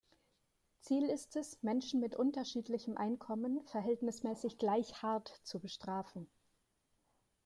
Ziel 0.79 1.03
ist 1.09 1.35
es, 1.35 1.61
Menschen 1.61 1.99
mit 1.99 2.15
unterschiedlichem 2.15 2.97
Einkommen 2.97 3.61
verhältnismäßig 3.65 4.57
gleich 4.57 5.03
hart 5.03 5.27
zu 5.43 5.59
bestrafen. 5.59 6.27